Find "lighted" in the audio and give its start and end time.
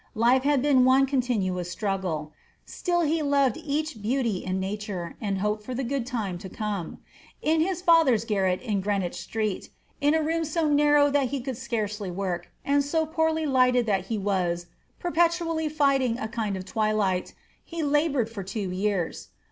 13.45-13.85